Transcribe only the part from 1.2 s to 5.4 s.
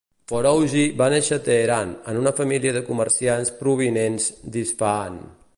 a Teheran en una família de comerciants provinents d'Isfahan.